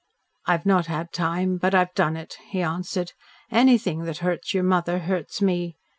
[0.47, 3.13] "I've not had time, but I've done it," he answered.
[3.51, 5.75] "Anything that hurts your mother hurts me.